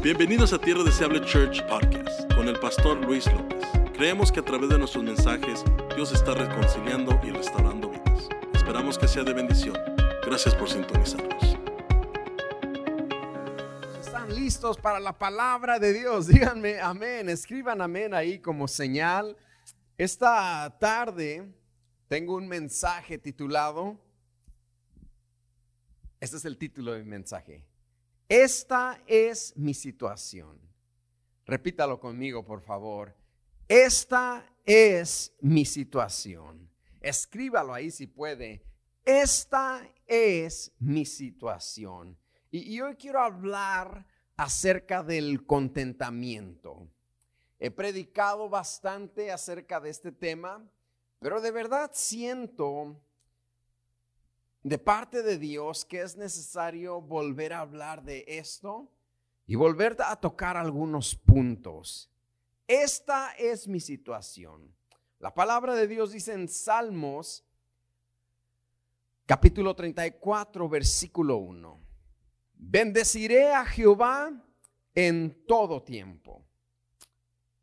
[0.00, 3.64] Bienvenidos a Tierra Deseable Church Podcast con el pastor Luis López.
[3.94, 5.64] Creemos que a través de nuestros mensajes
[5.96, 8.28] Dios está reconciliando y restaurando vidas.
[8.54, 9.76] Esperamos que sea de bendición.
[10.24, 11.58] Gracias por sintonizarnos.
[14.00, 16.26] ¿Están listos para la palabra de Dios?
[16.28, 17.28] Díganme amén.
[17.28, 19.36] Escriban amén ahí como señal.
[19.96, 21.52] Esta tarde
[22.06, 23.98] tengo un mensaje titulado,
[26.20, 27.64] este es el título de mi mensaje,
[28.28, 30.60] esta es mi situación.
[31.46, 33.16] Repítalo conmigo, por favor.
[33.66, 36.70] Esta es mi situación.
[37.00, 38.62] Escríbalo ahí si puede.
[39.04, 42.18] Esta es mi situación.
[42.50, 46.88] Y, hoy quiero hablar acerca del contentamiento.
[47.58, 50.66] He predicado bastante acerca de este tema,
[51.18, 53.00] pero de verdad siento
[54.68, 58.92] de parte de Dios que es necesario volver a hablar de esto
[59.46, 62.10] y volver a tocar algunos puntos.
[62.66, 64.74] Esta es mi situación.
[65.18, 67.44] La palabra de Dios dice en Salmos
[69.24, 71.80] capítulo 34 versículo 1.
[72.54, 74.30] Bendeciré a Jehová
[74.94, 76.44] en todo tiempo.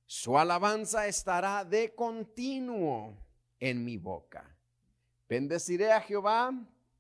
[0.08, 3.16] Su alabanza estará de continuo
[3.60, 4.56] en mi boca.
[5.30, 6.52] Bendeciré a Jehová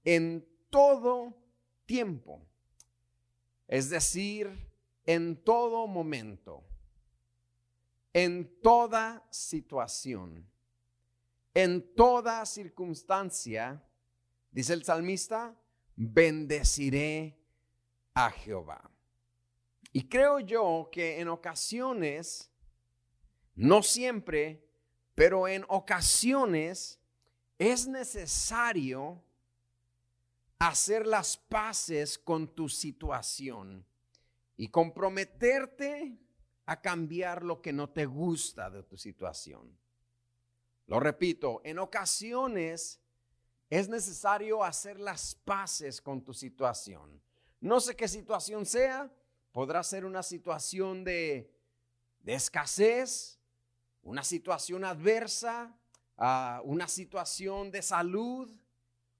[0.06, 1.36] en todo
[1.86, 2.42] tiempo,
[3.67, 4.72] es decir,
[5.06, 6.64] en todo momento,
[8.14, 10.47] en toda situación,
[11.53, 13.84] en toda circunstancia,
[14.52, 15.56] dice el salmista,
[15.95, 17.38] bendeciré
[18.14, 18.90] a Jehová.
[19.92, 22.52] Y creo yo que en ocasiones,
[23.56, 24.67] no siempre,
[25.16, 27.00] pero en ocasiones
[27.58, 29.23] es necesario
[30.59, 33.86] hacer las paces con tu situación
[34.58, 36.17] y comprometerte
[36.66, 39.78] a cambiar lo que no te gusta de tu situación.
[40.88, 43.00] Lo repito, en ocasiones
[43.69, 47.22] es necesario hacer las paces con tu situación.
[47.59, 49.12] No sé qué situación sea,
[49.52, 51.52] podrá ser una situación de,
[52.19, 53.40] de escasez,
[54.03, 55.75] una situación adversa,
[56.18, 58.50] uh, una situación de salud,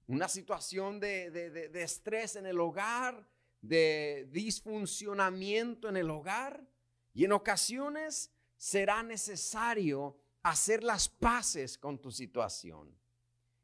[0.06, 3.26] una situación de, de, de, estrés en el hogar,
[3.60, 6.64] de disfuncionamiento en el hogar.
[7.12, 12.96] Y en ocasiones será necesario hacer las paces con tu situación.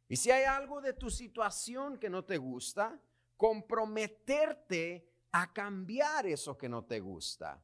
[0.09, 3.01] Y si hay algo de tu situación que no te gusta,
[3.37, 7.63] comprometerte a cambiar eso que no te gusta.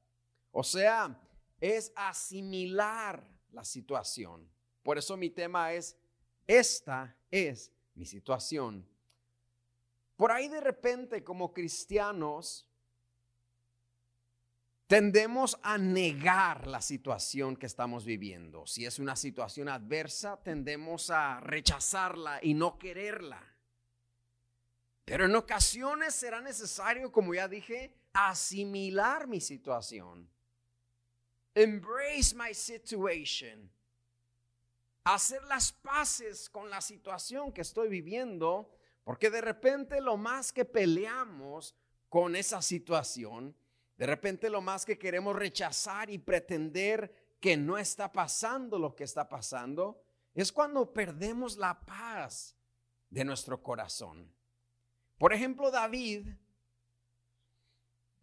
[0.51, 1.21] O sea,
[1.61, 4.49] es asimilar la situación.
[4.83, 5.97] Por eso mi tema es,
[6.47, 8.89] esta es mi situación.
[10.17, 12.69] Por ahí de repente como cristianos
[14.87, 18.67] tendemos a negar la situación que estamos viviendo.
[18.67, 23.43] Si es una situación adversa, tendemos a rechazarla y no quererla.
[25.05, 30.31] Pero en ocasiones será necesario, como ya dije, asimilar mi situación.
[31.55, 33.71] Embrace my situation
[35.15, 38.71] hacer las paces con la situación que estoy viviendo,
[39.05, 41.75] porque de repente lo más que peleamos
[42.09, 43.57] con esa situación,
[43.97, 49.05] de repente lo más que queremos rechazar y pretender que no está pasando lo que
[49.05, 50.03] está pasando,
[50.35, 52.55] es cuando perdemos la paz
[53.11, 54.33] de nuestro corazón.
[55.17, 56.29] Por ejemplo, David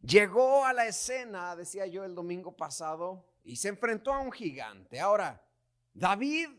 [0.02, 5.00] llegó a la escena, decía yo el domingo pasado, y se enfrentó a un gigante.
[5.00, 5.44] Ahora,
[5.94, 6.50] David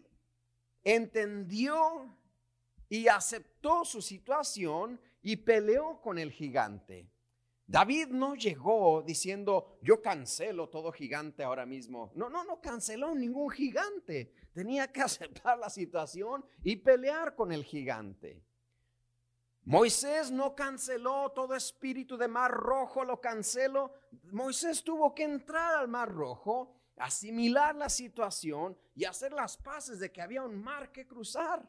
[0.87, 2.17] entendió
[2.89, 7.11] y aceptó su situación y peleó con el gigante.
[7.67, 12.13] David no llegó diciendo, yo cancelo todo gigante ahora mismo.
[12.15, 14.33] No, no, no canceló ningún gigante.
[14.53, 18.45] Tenía que aceptar la situación y pelear con el gigante.
[19.65, 23.93] Moisés no canceló todo espíritu de mar rojo, lo canceló.
[24.31, 30.11] Moisés tuvo que entrar al mar rojo asimilar la situación y hacer las paces de
[30.11, 31.69] que había un mar que cruzar.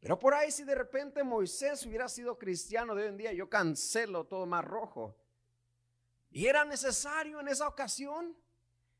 [0.00, 3.48] Pero por ahí si de repente Moisés hubiera sido cristiano de hoy en día, yo
[3.48, 5.16] cancelo todo mar rojo.
[6.30, 8.36] Y era necesario en esa ocasión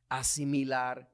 [0.09, 1.09] asimilar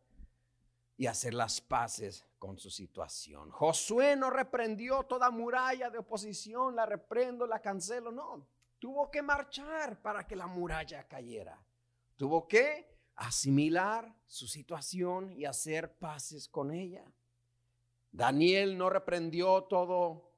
[0.97, 3.51] y hacer las paces con su situación.
[3.51, 8.47] Josué no reprendió toda muralla de oposición, la reprendo, la cancelo, no.
[8.79, 11.59] Tuvo que marchar para que la muralla cayera.
[12.17, 17.05] Tuvo que asimilar su situación y hacer paces con ella.
[18.11, 20.33] Daniel no reprendió todo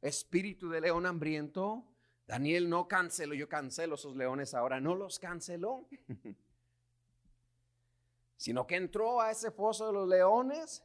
[0.00, 1.84] espíritu de león hambriento.
[2.26, 5.88] Daniel no canceló, yo cancelo esos leones ahora, no los canceló,
[8.36, 10.82] sino que entró a ese foso de los leones,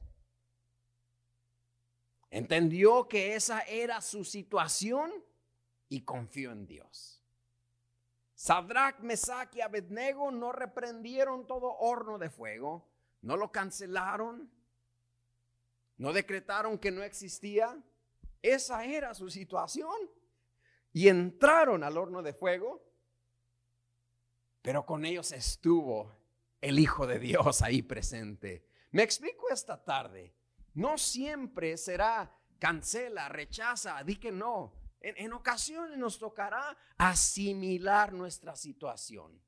[2.31, 5.11] entendió que esa era su situación
[5.87, 7.24] y confió en Dios.
[8.35, 12.87] Sadrach, Mesach y Abednego no reprendieron todo horno de fuego,
[13.21, 14.51] no lo cancelaron,
[15.97, 17.81] no decretaron que no existía.
[18.41, 19.95] Esa era su situación.
[20.91, 22.81] Y entraron al horno de fuego,
[24.61, 26.15] pero con ellos estuvo
[26.61, 28.65] el Hijo de Dios ahí presente.
[28.91, 30.33] Me explico esta tarde.
[30.73, 34.73] No siempre será cancela, rechaza, di que no.
[35.07, 39.39] En, ocasiones nos tocará asimilar nuestra situación.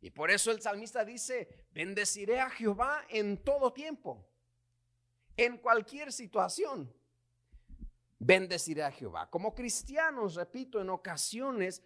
[0.00, 4.28] Y por eso el salmista dice, bendeciré a Jehová en todo tiempo,
[5.36, 6.92] en cualquier situación.
[8.18, 9.30] Bendeciré a Jehová.
[9.30, 11.84] Como cristianos, repito, en ocasiones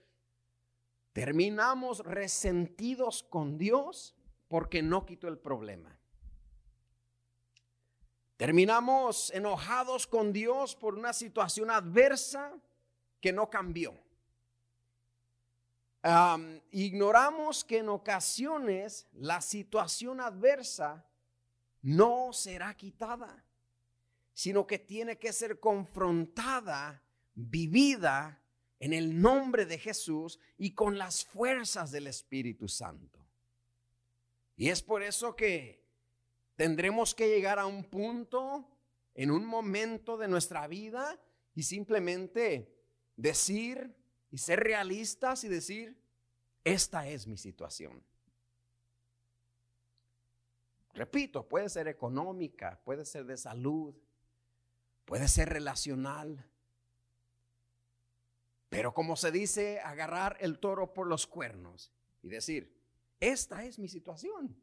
[1.12, 4.16] terminamos resentidos con Dios
[4.48, 5.98] porque no quitó el problema.
[8.38, 12.58] Terminamos enojados con Dios por una situación adversa
[13.22, 13.94] que no cambió.
[16.72, 21.06] ignoramos que en ocasiones la situación adversa
[21.80, 23.44] no será quitada,
[24.34, 27.00] sino que tiene que ser confrontada,
[27.34, 28.42] vivida
[28.80, 33.20] en el nombre de Jesús y con las fuerzas del Espíritu Santo.
[34.56, 35.86] Y es por eso que
[36.56, 38.68] tendremos que llegar a un punto,
[39.14, 41.20] en un momento de nuestra vida,
[41.54, 42.81] y simplemente
[43.22, 43.94] decir
[44.30, 45.96] y ser realistas y decir,
[46.64, 48.02] esta es mi situación.
[50.92, 53.94] Repito, puede ser económica, puede ser de salud,
[55.04, 56.44] puede ser relacional.
[58.68, 61.92] Pero como se dice, agarrar el toro por los cuernos
[62.22, 62.76] y decir,
[63.20, 64.56] esta es mi situación.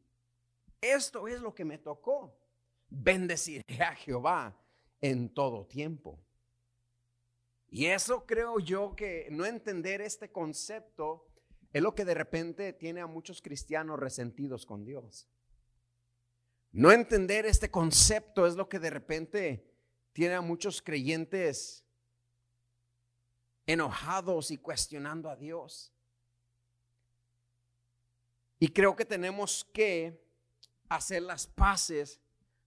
[0.82, 2.38] Esto es lo que me tocó.
[2.90, 4.54] Bendeciré a Jehová
[5.00, 6.18] en todo tiempo.
[7.70, 11.26] Y eso creo yo que no entender este concepto
[11.72, 15.28] es lo que de repente tiene a muchos cristianos resentidos con Dios.
[16.72, 19.64] No entender este concepto es lo que de repente
[20.12, 21.84] tiene a muchos creyentes
[23.66, 25.92] enojados y cuestionando a Dios.
[28.58, 30.20] Y creo que tenemos que
[30.88, 32.20] hacer las paces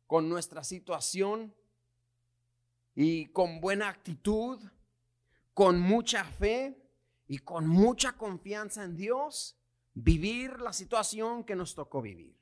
[0.07, 1.53] con nuestra situación
[2.95, 4.61] y con buena actitud
[5.53, 6.77] con mucha fe
[7.27, 9.57] y con mucha confianza en Dios,
[9.93, 12.35] vivir la situación que nos tocó vivir.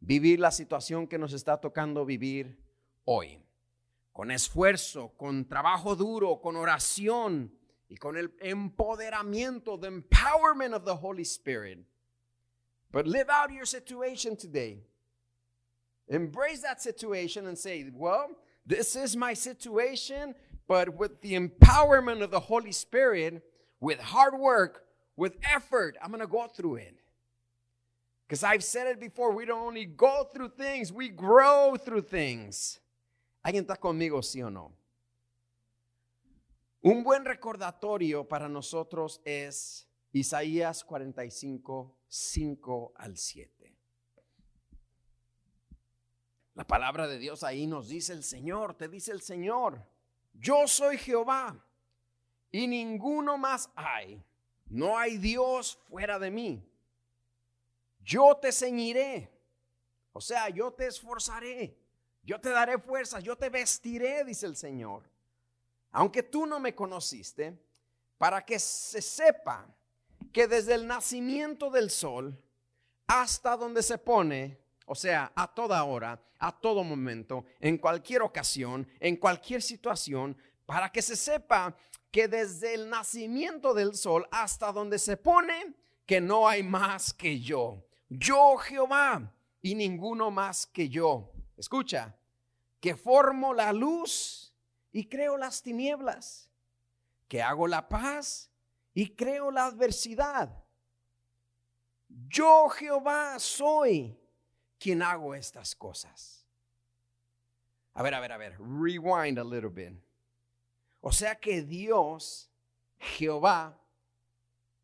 [0.00, 2.58] Vivir la situación que nos está tocando vivir
[3.04, 3.42] hoy.
[4.12, 7.52] Con esfuerzo, con trabajo duro, con oración
[7.88, 11.78] y con el empoderamiento, the empowerment of the Holy Spirit.
[12.90, 14.82] But live out your situation today.
[16.08, 18.28] Embrace that situation and say, well,
[18.66, 20.34] this is my situation
[20.68, 23.42] but with the empowerment of the Holy Spirit,
[23.80, 24.84] with hard work,
[25.16, 26.94] with effort, I'm going to go through it.
[28.26, 32.78] Because I've said it before, we don't only go through things, we grow through things.
[33.42, 34.72] ¿Alguien está conmigo, sí o no?
[36.82, 43.74] Un buen recordatorio para nosotros es Isaías 45, 5 al 7.
[46.54, 49.82] La palabra de Dios ahí nos dice el Señor, te dice el Señor.
[50.38, 51.56] Yo soy Jehová
[52.50, 54.22] y ninguno más hay.
[54.66, 56.64] No hay Dios fuera de mí.
[58.00, 59.30] Yo te ceñiré.
[60.12, 61.76] O sea, yo te esforzaré.
[62.22, 63.22] Yo te daré fuerzas.
[63.24, 65.02] Yo te vestiré, dice el Señor.
[65.90, 67.58] Aunque tú no me conociste,
[68.18, 69.66] para que se sepa
[70.32, 72.38] que desde el nacimiento del sol
[73.06, 78.88] hasta donde se pone, o sea, a toda hora, a todo momento, en cualquier ocasión,
[79.00, 81.76] en cualquier situación, para que se sepa
[82.10, 85.74] que desde el nacimiento del sol hasta donde se pone,
[86.06, 87.84] que no hay más que yo.
[88.08, 91.32] Yo Jehová y ninguno más que yo.
[91.56, 92.16] Escucha,
[92.80, 94.54] que formo la luz
[94.90, 96.48] y creo las tinieblas,
[97.28, 98.50] que hago la paz
[98.94, 100.64] y creo la adversidad.
[102.08, 104.18] Yo Jehová soy
[104.78, 106.46] quien hago estas cosas.
[107.94, 110.00] A ver, a ver, a ver, rewind a little bit.
[111.00, 112.50] O sea que Dios,
[112.98, 113.78] Jehová,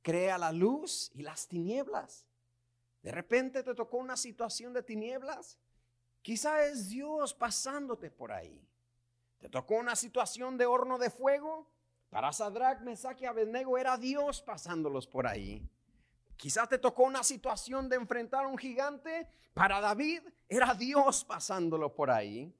[0.02, 2.26] crea la luz y las tinieblas.
[3.02, 5.58] De repente te tocó una situación de tinieblas.
[6.22, 8.66] Quizá es Dios pasándote por ahí.
[9.38, 11.68] Te tocó una situación de horno de fuego.
[12.08, 15.68] Para Sadrach, Mesach y Abednego era Dios pasándolos por ahí.
[16.36, 19.28] Quizás te tocó una situación de enfrentar a un gigante.
[19.54, 22.54] Para David era Dios pasándolo por ahí.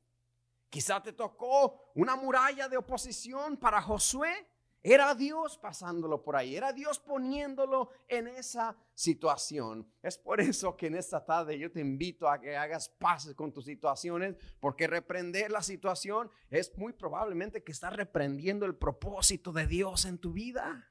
[0.71, 3.57] Quizás te tocó una muralla de oposición.
[3.57, 4.49] Para Josué
[4.83, 6.57] era Dios pasándolo por ahí.
[6.57, 9.89] Era Dios poniéndolo en esa situación.
[10.03, 13.53] Es por eso que en esta tarde yo te invito a que hagas pases con
[13.53, 14.37] tus situaciones.
[14.61, 20.19] Porque reprender la situación es muy probablemente que estás reprendiendo el propósito de Dios en
[20.19, 20.89] tu vida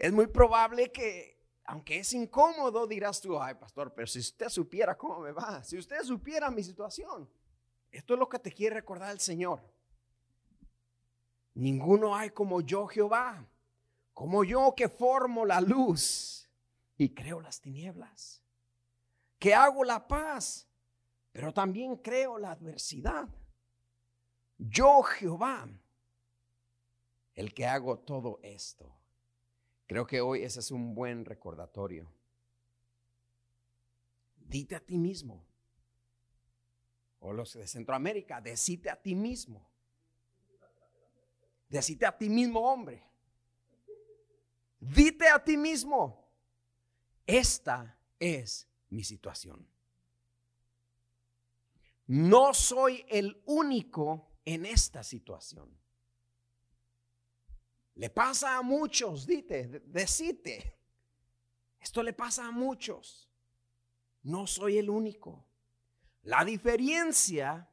[0.00, 4.96] es muy probable que, aunque es incómodo, dirás tú, ay pastor, pero si usted supiera
[4.96, 7.30] cómo me va, si usted supiera mi situación,
[7.92, 9.60] esto es lo que te quiere recordar el Señor.
[11.52, 13.46] Ninguno hay como yo, Jehová,
[14.14, 16.48] como yo que formo la luz
[16.96, 18.42] y creo las tinieblas,
[19.38, 20.66] que hago la paz,
[21.30, 23.28] pero también creo la adversidad.
[24.56, 25.68] Yo, Jehová,
[27.34, 28.99] el que hago todo esto.
[29.90, 32.08] Creo que hoy ese es un buen recordatorio.
[34.36, 35.44] Dite a ti mismo.
[37.18, 39.68] O los de Centroamérica, decite a ti mismo.
[41.68, 43.02] Decite a ti mismo, hombre.
[44.78, 46.24] Dite a ti mismo,
[47.26, 49.66] esta es mi situación.
[52.06, 55.76] No soy el único en esta situación.
[58.00, 60.74] Le pasa a muchos, dite, decite.
[61.78, 63.28] Esto le pasa a muchos.
[64.22, 65.44] No soy el único.
[66.22, 67.68] La diferencia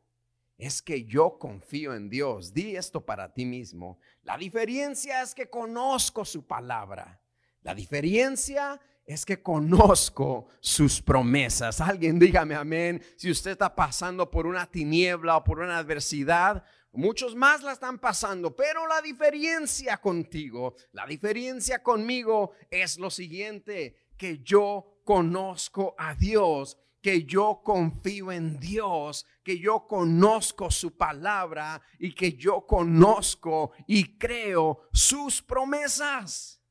[0.58, 2.54] es que yo confío en Dios.
[2.54, 4.00] Di esto para ti mismo.
[4.24, 7.22] La diferencia es que conozco su palabra.
[7.62, 11.80] La diferencia es que conozco sus promesas.
[11.80, 13.02] Alguien dígame amén.
[13.16, 16.66] Si usted está pasando por una tiniebla o por una adversidad,
[16.98, 24.08] Muchos más la están pasando, pero la diferencia contigo, la diferencia conmigo es lo siguiente,
[24.18, 31.80] que yo conozco a Dios, que yo confío en Dios, que yo conozco su palabra
[32.00, 36.64] y que yo conozco y creo sus promesas.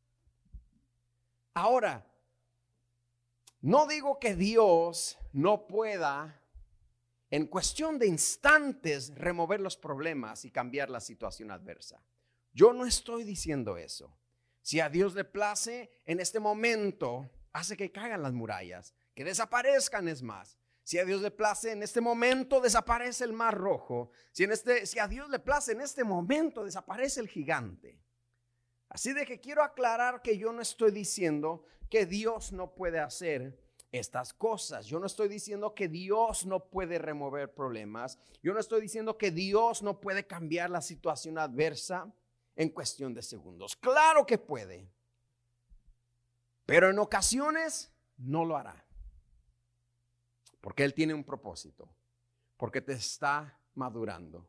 [1.54, 2.04] Ahora,
[3.60, 6.42] no digo que Dios no pueda
[7.30, 12.02] en cuestión de instantes remover los problemas y cambiar la situación adversa.
[12.52, 14.16] Yo no estoy diciendo eso.
[14.62, 20.08] Si a Dios le place, en este momento hace que caigan las murallas, que desaparezcan
[20.08, 20.58] es más.
[20.82, 24.10] Si a Dios le place, en este momento desaparece el mar rojo.
[24.30, 28.00] Si, en este, si a Dios le place, en este momento desaparece el gigante.
[28.88, 33.58] Así de que quiero aclarar que yo no estoy diciendo que Dios no puede hacer
[33.92, 34.86] estas cosas.
[34.86, 38.18] Yo no estoy diciendo que Dios no puede remover problemas.
[38.42, 42.12] Yo no estoy diciendo que Dios no puede cambiar la situación adversa
[42.56, 43.76] en cuestión de segundos.
[43.76, 44.88] Claro que puede.
[46.64, 48.84] Pero en ocasiones no lo hará.
[50.60, 51.88] Porque Él tiene un propósito.
[52.56, 54.46] Porque te está madurando.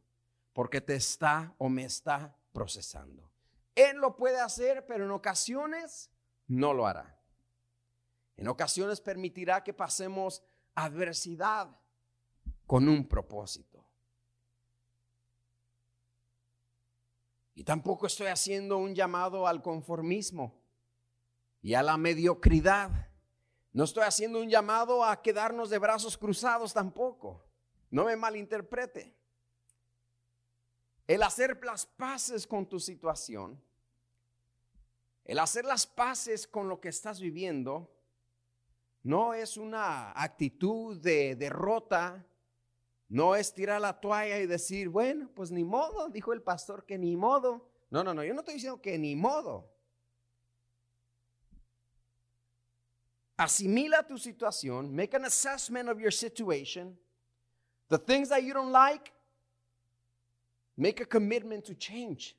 [0.53, 3.29] Porque te está o me está procesando.
[3.75, 6.09] Él lo puede hacer, pero en ocasiones
[6.47, 7.16] no lo hará.
[8.37, 10.43] En ocasiones permitirá que pasemos
[10.75, 11.75] adversidad
[12.67, 13.83] con un propósito.
[17.55, 20.61] Y tampoco estoy haciendo un llamado al conformismo
[21.63, 23.09] y a la mediocridad.
[23.73, 27.43] No estoy haciendo un llamado a quedarnos de brazos cruzados tampoco.
[27.89, 29.17] No me malinterprete.
[31.07, 33.59] El hacer las paces con tu situación,
[35.25, 37.96] el hacer las paces con lo que estás viviendo,
[39.07, 42.25] no es una actitud de derrota,
[43.07, 46.97] no es tirar la toalla y decir, bueno, pues ni modo, dijo el pastor que
[46.97, 47.69] ni modo.
[47.89, 49.71] No, no, no, yo no estoy diciendo que ni modo.
[53.37, 56.99] Asimila tu situación, make an assessment of your situation.
[57.87, 59.13] The things that you don't like,
[60.75, 62.35] make a commitment to change.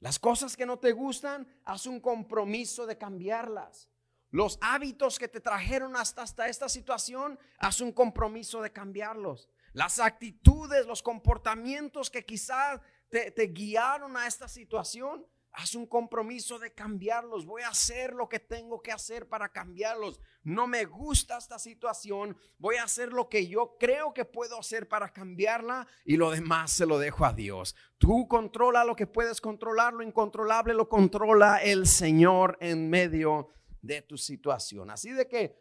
[0.00, 3.86] Las cosas que no te gustan, haz un compromiso de cambiarlas.
[4.30, 9.48] Los hábitos que te trajeron hasta, esta situación, haz un compromiso de cambiarlos.
[9.72, 16.58] Las actitudes, los comportamientos que quizás te, te guiaron a esta situación, haz un compromiso
[16.58, 17.46] de cambiarlos.
[17.46, 20.20] Voy a hacer lo que tengo que hacer para cambiarlos.
[20.42, 22.36] No me gusta esta situación.
[22.58, 26.72] Voy a hacer lo que yo creo que puedo hacer para cambiarla y lo demás
[26.72, 27.74] se lo dejo a Dios.
[27.98, 33.48] Tú controla lo que puedes controlar, lo incontrolable lo controla el Señor en medio
[33.82, 34.90] de tu situación.
[34.90, 35.60] Así de que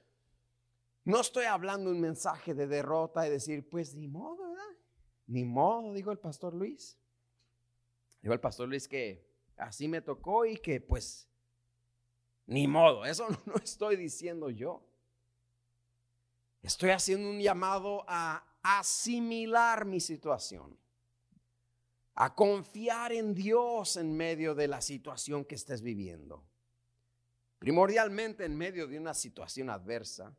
[1.04, 4.78] no estoy hablando un mensaje de derrota y decir, pues ni modo, ¿verdad?
[5.28, 6.98] Ni modo, dijo el pastor Luis.
[8.22, 11.28] Dijo el pastor Luis que así me tocó y que pues
[12.48, 14.84] ni modo, eso no estoy diciendo yo.
[16.62, 20.78] Estoy haciendo un llamado a asimilar mi situación,
[22.16, 26.47] a confiar en Dios en medio de la situación que estés viviendo.
[27.60, 30.34] Primordialmente en medio de una situación adversa.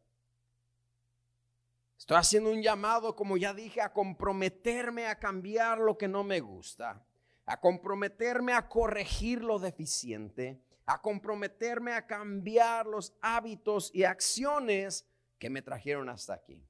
[1.98, 6.38] Estoy haciendo un llamado, como ya dije, a comprometerme a cambiar lo que no me
[6.40, 7.04] gusta,
[7.44, 15.06] a comprometerme a corregir lo deficiente, a comprometerme a cambiar los hábitos y acciones
[15.38, 16.64] que me trajeron hasta aquí.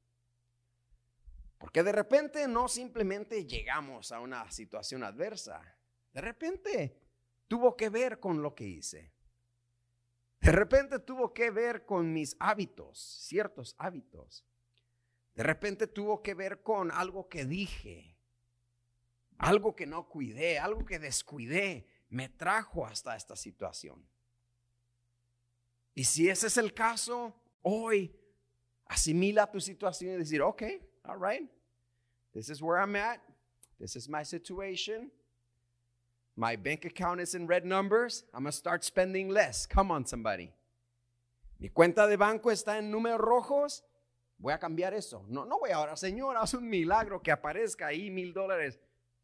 [1.59, 5.61] Porque de repente no simplemente llegamos a una situación adversa,
[6.13, 6.97] de repente
[7.49, 9.13] tuvo que ver con lo que hice.
[10.49, 14.47] De repente tuvo que ver con mis hábitos, ciertos hábitos.
[15.35, 18.17] De repente tuvo que ver con algo que dije,
[19.37, 24.09] algo que no cuidé, algo que descuidé, me trajo hasta esta situación.
[25.95, 28.19] Y si ese es el caso, hoy
[28.87, 30.63] asimila tu situación y decir, ok,
[31.05, 31.47] all right,
[32.33, 33.21] this is where I'm at,
[33.79, 35.13] this is my situation.
[36.39, 38.23] My bank account is in red numbers.
[38.33, 39.67] I'm going start spending less.
[39.67, 40.53] Come on, somebody.
[41.59, 43.83] Mi cuenta de banco está en números rojos.
[44.39, 45.25] Voy a cambiar eso.
[45.29, 48.79] No, no voy ahora, Señor, haz un milagro que aparezca ahí mil dólares.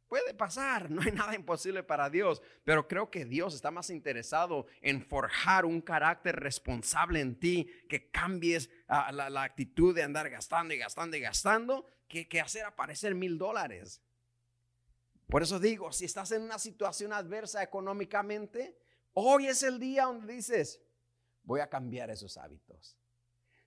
[0.08, 4.66] Puede pasar, no hay nada imposible para Dios, pero creo que Dios está más interesado
[4.82, 10.74] en forjar un carácter responsable en ti, que cambies ah, la, actitud de andar gastando
[10.74, 14.02] y gastando y gastando, que, que hacer aparecer mil dólares.
[15.28, 18.78] Por eso digo, si estás en una situación adversa económicamente,
[19.14, 20.80] hoy es el día donde dices,
[21.42, 22.96] voy a cambiar esos hábitos.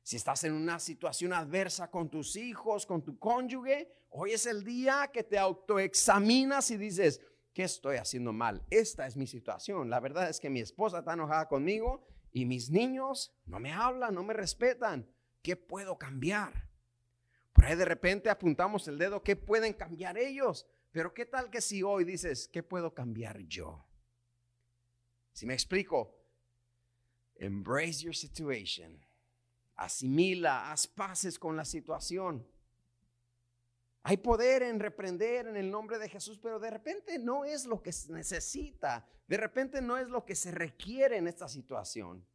[0.03, 4.63] Si estás en una situación adversa con tus hijos, con tu cónyuge, hoy es el
[4.63, 7.19] día que te autoexaminas y dices,
[7.53, 8.63] ¿qué estoy haciendo mal?
[8.69, 9.89] Esta es mi situación.
[9.89, 14.13] La verdad es que mi esposa está enojada conmigo y mis niños no me hablan,
[14.13, 15.09] no me respetan.
[15.41, 16.69] ¿Qué puedo cambiar?
[17.51, 20.67] Por ahí de repente apuntamos el dedo, ¿qué pueden cambiar ellos?
[20.91, 23.85] Pero ¿qué tal que si hoy dices, ¿qué puedo cambiar yo?
[25.33, 26.15] Si me explico,
[27.35, 29.07] embrace your situation
[29.77, 32.45] asimila, haz paces con la situación.
[34.03, 37.81] Hay poder en reprender en el nombre de Jesús, pero de repente no es lo
[37.81, 42.25] que se necesita, de repente no es lo que se requiere en esta situación.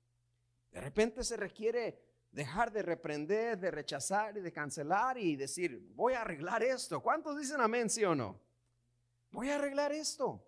[0.70, 6.14] De repente se requiere dejar de reprender, de rechazar y de cancelar y decir, voy
[6.14, 7.00] a arreglar esto.
[7.00, 8.40] ¿Cuántos dicen amén, sí o no?
[9.30, 10.44] Voy a arreglar esto.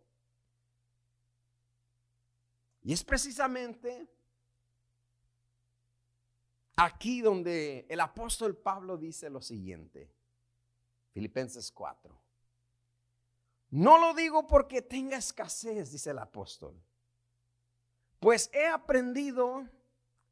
[2.82, 4.08] Y es precisamente
[6.76, 10.10] Aquí donde el apóstol Pablo dice lo siguiente,
[11.12, 12.20] Filipenses 4.
[13.70, 16.74] No lo digo porque tenga escasez, dice el apóstol,
[18.18, 19.68] pues he aprendido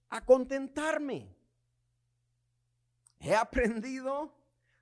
[0.09, 1.33] a contentarme.
[3.23, 4.35] He aprendido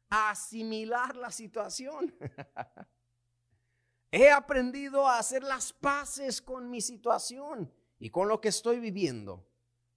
[0.08, 2.14] a asimilar la situación.
[4.10, 9.46] he aprendido a hacer las paces con mi situación y con lo que estoy viviendo.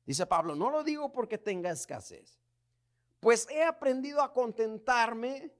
[0.05, 2.37] Dice Pablo, no lo digo porque tenga escasez,
[3.21, 5.53] pues he aprendido a contentarme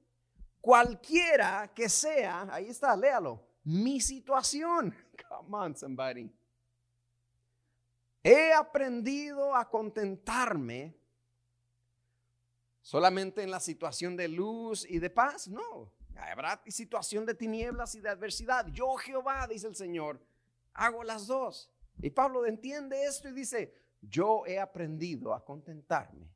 [0.59, 4.93] cualquiera que sea, ahí está, léalo, mi situación.
[5.29, 6.29] Come on, somebody.
[8.21, 11.02] He aprendido a contentarme
[12.83, 15.91] solamente en la situación de luz y de paz, no.
[16.15, 18.67] Habrá situación de tinieblas y de adversidad.
[18.67, 20.21] Yo, Jehová, dice el Señor,
[20.73, 21.71] hago las dos.
[22.01, 26.29] Y Pablo entiende esto y dice, yo he aprendido a contentarme,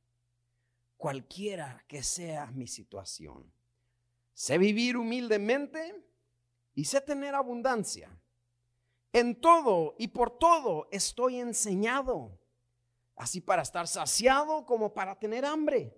[0.96, 3.52] cualquiera que sea mi situación.
[4.34, 6.04] Sé vivir humildemente
[6.74, 8.10] y sé tener abundancia.
[9.12, 12.40] En todo y por todo estoy enseñado,
[13.16, 15.94] así para estar saciado como para tener hambre,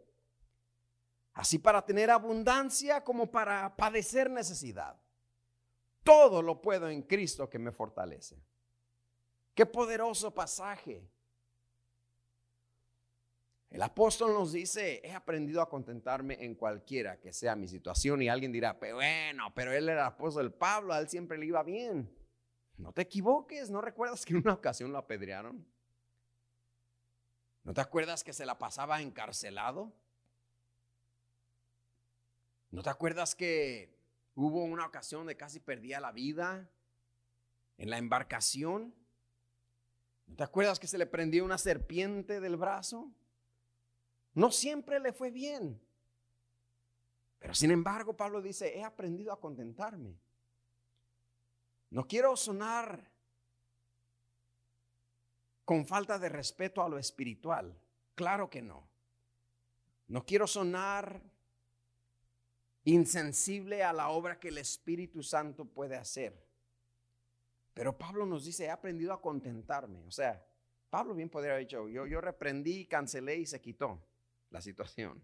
[1.40, 5.00] así para tener abundancia como para padecer necesidad.
[6.04, 8.36] Todo lo puedo en Cristo que me fortalece.
[9.56, 11.02] Qué poderoso pasaje.
[13.70, 18.22] El apóstol nos dice, he aprendido a contentarme en cualquiera que sea mi situación.
[18.22, 21.46] Y alguien dirá, pero bueno, pero él era el apóstol Pablo, a él siempre le
[21.46, 22.14] iba bien.
[22.76, 25.66] No te equivoques, ¿no recuerdas que en una ocasión lo apedrearon?
[27.64, 29.94] ¿No te acuerdas que se la pasaba encarcelado?
[32.72, 33.98] ¿No te acuerdas que
[34.36, 36.70] hubo una ocasión de casi perdía la vida
[37.78, 38.94] en la embarcación?
[40.28, 43.12] ¿No te acuerdas que se le prendió una serpiente del brazo?
[44.36, 45.82] No siempre le fue bien.
[47.40, 50.20] Pero sin embargo, Pablo dice, he aprendido a contentarme.
[51.90, 53.10] No quiero sonar
[55.66, 57.76] con falta de respeto a lo espiritual.
[58.14, 58.88] Claro que no.
[60.08, 61.22] No quiero sonar
[62.84, 66.46] insensible a la obra que el Espíritu Santo puede hacer.
[67.74, 70.04] Pero Pablo nos dice, he aprendido a contentarme.
[70.06, 70.46] O sea,
[70.90, 74.02] Pablo bien podría haber dicho, yo, yo reprendí, cancelé y se quitó
[74.50, 75.22] la situación.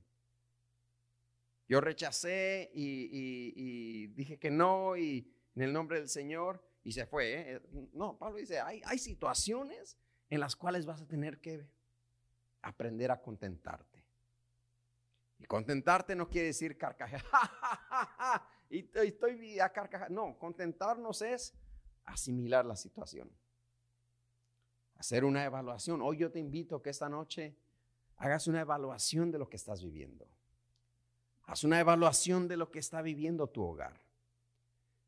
[1.68, 7.56] Yo rechacé y, dije que no y en el nombre del Señor y se fue.
[7.56, 7.62] ¿eh?
[7.94, 9.98] No, Pablo dice, hay, hay situaciones
[10.30, 11.68] en las cuales vas a tener que
[12.62, 13.94] aprender a contentarte.
[15.39, 17.24] Y contentarte no quiere decir carcajear.
[18.69, 20.12] y estoy a carcajear.
[20.12, 21.54] No, contentarnos es
[22.06, 23.30] asimilar la situación.
[24.98, 26.02] Hacer una evaluación.
[26.02, 27.56] Hoy yo te invito que esta noche
[28.17, 30.28] hagas una evaluación de lo que estás viviendo.
[31.43, 34.02] Haz una evaluación de lo que está viviendo tu hogar.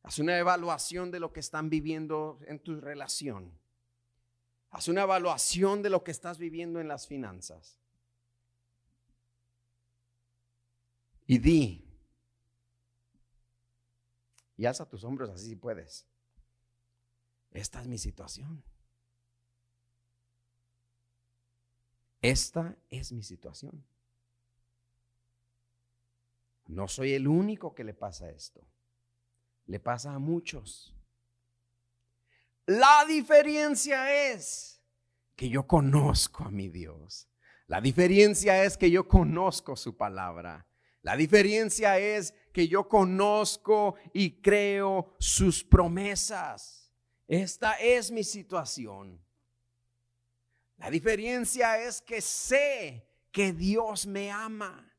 [0.04, 3.52] Haz una evaluación de lo que están viviendo en tu relación.
[4.70, 7.80] Haz una evaluación de lo que estás viviendo en las finanzas.
[11.28, 11.88] Y di,
[14.56, 16.08] y alza tus hombros así si puedes.
[17.52, 18.64] Esta es mi situación.
[22.22, 23.86] Esta es mi situación.
[26.66, 28.68] No soy el único que le pasa esto.
[29.68, 30.96] Le pasa a muchos.
[32.66, 34.82] La diferencia es
[35.36, 37.30] que yo conozco a mi Dios.
[37.68, 40.68] La diferencia es que yo conozco su palabra.
[41.08, 46.92] La diferencia es que yo conozco y creo sus promesas.
[47.30, 49.18] Esta es mi situación.
[50.76, 54.94] La diferencia es que sé que Dios me ama.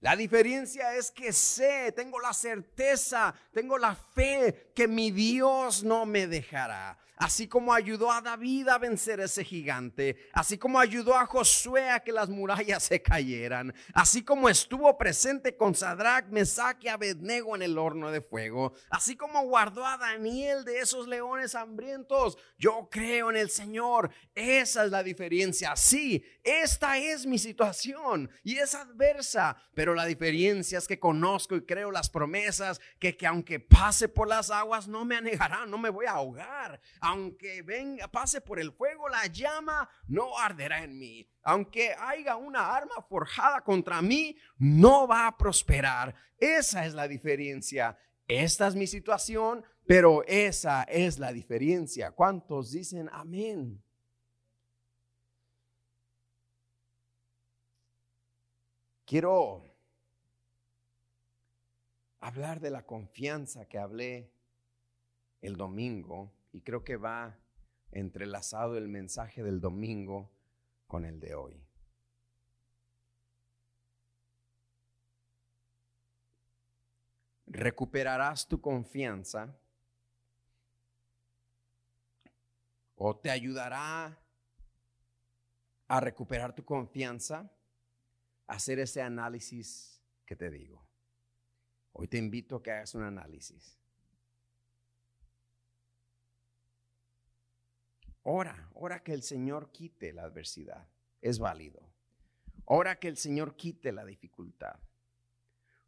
[0.00, 6.04] La diferencia es que sé, tengo la certeza, tengo la fe que mi Dios no
[6.04, 11.26] me dejará así como ayudó a David a vencer ese gigante, así como ayudó a
[11.26, 16.88] Josué a que las murallas se cayeran, así como estuvo presente con Sadrach, Mesach y
[16.88, 22.38] Abednego en el horno de fuego, así como guardó a Daniel de esos leones hambrientos.
[22.56, 24.10] Yo creo en el Señor.
[24.34, 25.74] Esa es la diferencia.
[25.76, 31.64] Sí, esta es mi situación y es adversa, pero la diferencia es que conozco y
[31.64, 35.90] creo las promesas que, que aunque pase por las aguas no me anegarán, no me
[35.90, 41.26] voy a ahogar aunque venga, pase por el fuego, la llama no arderá en mí.
[41.42, 46.14] Aunque haya una arma forjada contra mí, no va a prosperar.
[46.36, 47.98] Esa es la diferencia.
[48.26, 52.10] Esta es mi situación, pero esa es la diferencia.
[52.10, 53.82] ¿Cuántos dicen amén?
[59.06, 59.64] Quiero
[62.20, 64.30] hablar de la confianza que hablé
[65.40, 67.38] el domingo y creo que va
[67.92, 70.30] entrelazado el mensaje del domingo
[70.86, 71.64] con el de hoy.
[77.46, 79.58] Recuperarás tu confianza
[82.96, 84.18] o te ayudará
[85.86, 87.50] a recuperar tu confianza
[88.46, 90.86] hacer ese análisis que te digo.
[91.92, 93.78] Hoy te invito a que hagas un análisis.
[98.22, 100.88] Ora, ora que el Señor quite la adversidad.
[101.20, 101.80] Es válido.
[102.64, 104.78] Ora que el Señor quite la dificultad.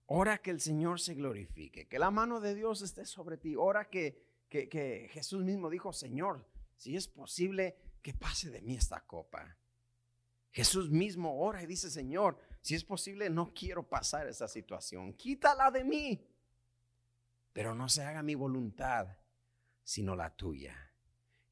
[0.07, 3.55] Ora que el Señor se glorifique, que la mano de Dios esté sobre ti.
[3.57, 8.75] Ora que, que, que Jesús mismo dijo, Señor, si es posible que pase de mí
[8.75, 9.57] esta copa.
[10.51, 15.12] Jesús mismo ora y dice, Señor, si es posible, no quiero pasar esa situación.
[15.14, 16.27] Quítala de mí.
[17.53, 19.16] Pero no se haga mi voluntad,
[19.85, 20.89] sino la tuya.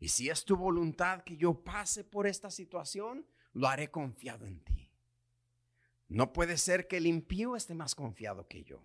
[0.01, 4.61] Y si es tu voluntad que yo pase por esta situación, lo haré confiado en
[4.61, 4.91] ti.
[6.09, 8.83] No puede ser que el impío esté más confiado que yo.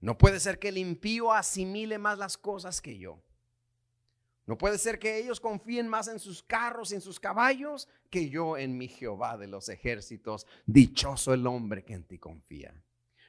[0.00, 3.22] No puede ser que el impío asimile más las cosas que yo.
[4.46, 8.28] No puede ser que ellos confíen más en sus carros y en sus caballos que
[8.28, 10.46] yo en mi Jehová de los ejércitos.
[10.66, 12.74] Dichoso el hombre que en ti confía.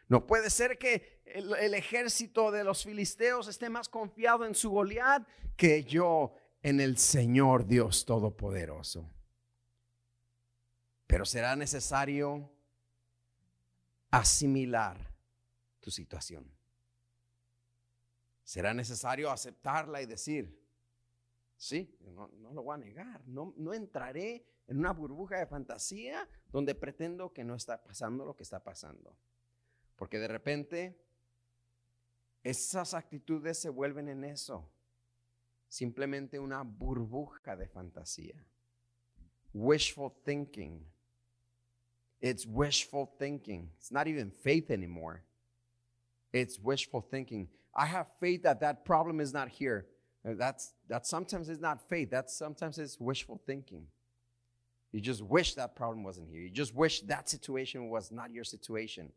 [0.07, 5.25] No puede ser que el, ejército de los filisteos esté más confiado en su Goliat
[5.55, 6.33] que yo
[6.65, 9.07] en el Señor Dios Todopoderoso.
[11.05, 12.51] Pero será necesario
[14.09, 14.97] asimilar
[15.79, 16.51] tu situación.
[18.43, 20.59] Será necesario aceptarla y decir,
[21.55, 26.73] sí, no, lo voy a negar, no, no entraré en una burbuja de fantasía donde
[26.73, 29.15] pretendo que no está pasando lo que está pasando.
[29.95, 30.99] Porque de repente
[32.41, 34.67] esas actitudes se vuelven en eso.
[35.69, 38.35] Simplemente una burbuja de fantasía.
[39.53, 40.85] Wishful thinking.
[42.21, 43.69] It's wishful thinking.
[43.77, 45.23] It's not even faith anymore.
[46.33, 47.47] It's wishful thinking.
[47.73, 49.85] I have faith that that problem is not here.
[50.27, 52.09] Uh, that's that sometimes is not faith.
[52.09, 53.87] That sometimes it's wishful thinking.
[54.91, 56.41] You just wish that problem wasn't here.
[56.41, 59.11] You just wish that situation was not your situation.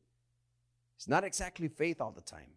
[0.96, 2.50] It's not exactly faith all the time.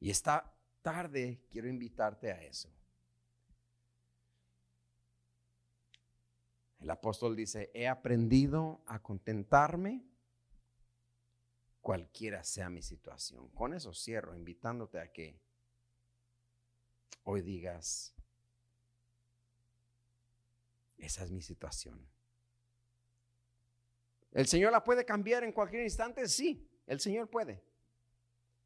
[0.00, 0.42] Y esta
[0.82, 2.68] tarde quiero invitarte a eso.
[6.80, 10.04] El apóstol dice, he aprendido a contentarme
[11.80, 13.48] cualquiera sea mi situación.
[13.50, 15.38] Con eso cierro, invitándote a que
[17.24, 18.14] hoy digas,
[20.98, 22.04] esa es mi situación.
[24.32, 26.26] ¿El Señor la puede cambiar en cualquier instante?
[26.28, 27.62] Sí, el Señor puede.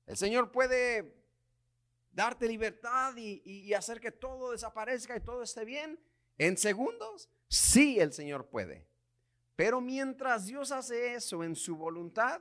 [0.07, 1.25] El Señor puede
[2.16, 6.00] darte libertad y, hacer que todo desaparezca y todo esté bien
[6.38, 7.29] en segundos.
[7.46, 8.88] Sí, el Señor puede.
[9.55, 12.40] Pero mientras Dios hace eso en su voluntad,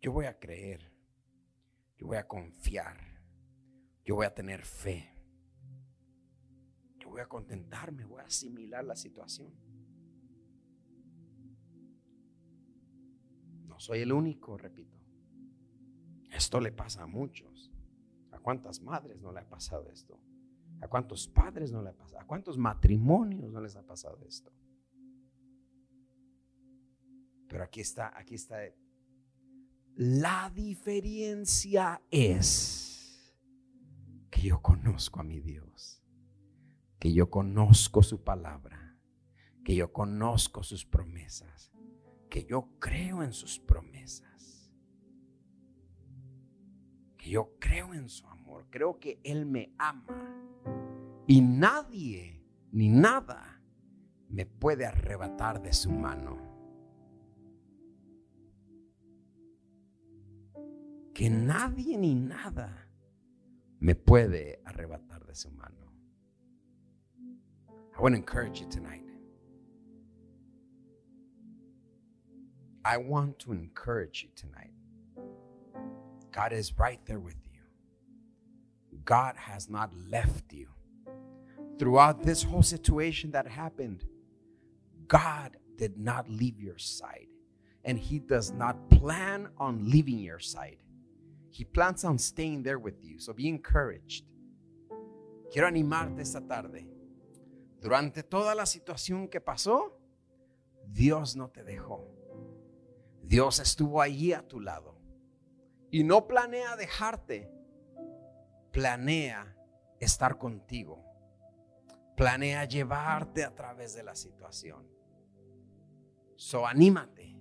[0.00, 0.92] yo voy a creer,
[1.96, 3.00] yo voy a confiar,
[4.04, 5.10] yo voy a tener fe,
[6.98, 9.52] yo voy a contentarme, voy a asimilar la situación.
[13.66, 15.03] No soy el único, repito.
[16.34, 17.70] Esto le pasa a muchos.
[18.32, 20.18] ¿A cuántas madres no le ha pasado esto?
[20.80, 22.20] ¿A cuántos padres no le ha pasado?
[22.20, 24.52] ¿A cuántos matrimonios no les ha pasado esto?
[27.48, 28.58] Pero aquí está, aquí está
[29.96, 33.32] la diferencia es
[34.28, 36.02] que yo conozco a mi Dios,
[36.98, 38.98] que yo conozco su palabra,
[39.64, 41.70] que yo conozco sus promesas,
[42.28, 44.24] que yo creo en sus promesas,
[47.30, 50.06] yo creo en su amor, creo que Él me ama
[51.26, 53.62] y nadie ni nada
[54.28, 56.54] me puede arrebatar de su mano.
[61.14, 62.88] que nadie ni nada
[63.78, 65.92] me puede arrebatar de su mano.
[67.96, 69.04] I want to encourage you tonight.
[72.84, 74.72] I want to encourage you tonight.
[76.34, 77.60] God is right there with you.
[79.04, 80.66] God has not left you.
[81.78, 84.04] Throughout this whole situation that happened,
[85.06, 87.28] God did not leave your side.
[87.84, 90.78] And He does not plan on leaving your side.
[91.50, 93.20] He plans on staying there with you.
[93.20, 94.24] So be encouraged.
[95.52, 96.88] Quiero animarte esta tarde.
[97.80, 99.92] Durante toda la situación que pasó,
[100.90, 102.08] Dios no te dejó.
[103.22, 104.93] Dios estuvo allí a tu lado.
[105.94, 107.48] Y no planea dejarte.
[108.72, 109.56] Planea
[110.00, 111.04] estar contigo.
[112.16, 114.88] Planea llevarte a través de la situación.
[116.34, 117.38] So anímate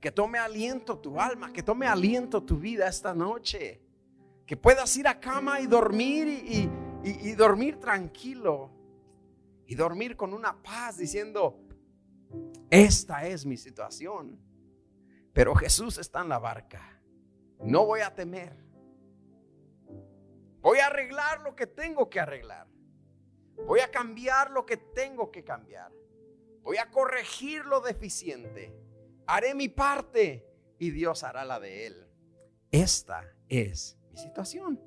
[0.00, 3.82] que tome aliento tu alma, que tome aliento tu vida esta noche.
[4.46, 8.70] Que puedas ir a cama y dormir y, dormir tranquilo.
[9.66, 11.60] Y dormir con una paz diciendo,
[12.70, 14.40] esta es mi situación.
[15.34, 16.97] Pero Jesús está en la barca.
[17.60, 18.56] No voy a temer.
[20.60, 22.66] Voy a arreglar lo que tengo que arreglar.
[23.66, 25.92] Voy a cambiar lo que tengo que cambiar.
[26.62, 28.88] Voy a corregir lo deficiente
[29.28, 30.44] haré mi parte
[30.78, 32.08] y Dios hará la de él.
[32.72, 34.80] Esta es mi situación.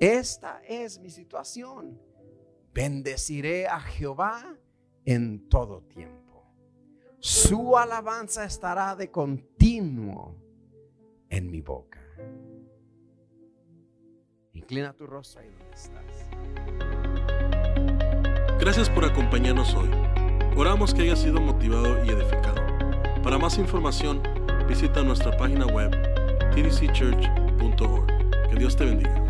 [0.00, 2.00] Esta es mi situación.
[2.72, 4.56] Bendeciré a Jehová
[5.04, 6.46] en todo tiempo.
[7.18, 10.36] Su alabanza estará de continuo
[11.30, 11.98] en mi boca.
[14.52, 16.28] Inclina tu rostro ahí donde estás.
[18.60, 19.88] Gracias por acompañarnos hoy.
[20.56, 22.60] Oramos que haya sido motivado y edificado.
[23.22, 24.22] Para más información,
[24.68, 25.90] visita nuestra página web
[26.54, 28.06] tdcchurch.org.
[28.50, 29.29] Que Dios te bendiga.